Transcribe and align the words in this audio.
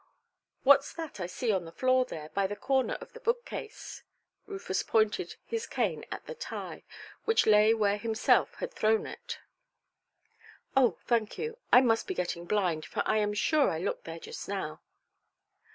"Whatʼs 0.65 0.95
that 0.95 1.19
I 1.19 1.27
see 1.27 1.51
on 1.51 1.65
the 1.65 1.71
floor 1.71 2.05
there, 2.05 2.29
by 2.29 2.47
the 2.47 2.55
corner 2.55 2.95
of 2.95 3.13
the 3.13 3.19
bookcase"? 3.19 4.01
Rufus 4.47 4.81
pointed 4.81 5.35
his 5.45 5.67
cane 5.67 6.05
at 6.11 6.25
the 6.25 6.33
tie, 6.33 6.81
which 7.25 7.45
lay 7.45 7.75
where 7.75 7.97
himself 7.99 8.55
had 8.55 8.73
thrown 8.73 9.05
it. 9.05 9.37
"Oh, 10.75 10.97
thank 11.05 11.37
you; 11.37 11.59
I 11.71 11.81
must 11.81 12.07
be 12.07 12.15
getting 12.15 12.45
blind, 12.45 12.83
for 12.83 13.03
I 13.05 13.17
am 13.17 13.35
sure 13.35 13.69
I 13.69 13.77
looked 13.77 14.05
there 14.05 14.17
just 14.17 14.49
now". 14.49 14.81